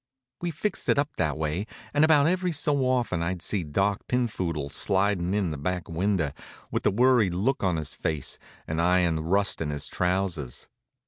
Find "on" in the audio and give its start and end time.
7.63-7.75, 9.61-9.69